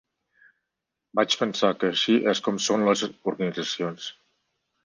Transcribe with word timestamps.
Vaig 1.19 1.35
pensar 1.43 1.69
que 1.83 1.91
així 1.93 2.17
és 2.33 2.43
com 2.49 2.57
són 2.69 2.89
les 2.89 3.05
organitzacions. 3.33 4.09